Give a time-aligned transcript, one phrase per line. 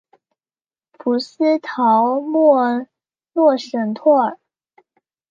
[0.93, 2.87] 普斯陶莫
[3.33, 4.39] 诺什托尔。